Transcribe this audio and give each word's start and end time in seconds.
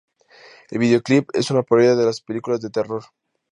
El 0.71 0.79
vídeoclip 0.79 1.29
es 1.35 1.51
una 1.51 1.61
parodia 1.61 1.93
de 1.95 2.05
las 2.05 2.21
películas 2.21 2.59
de 2.59 2.71
terror. 2.71 3.03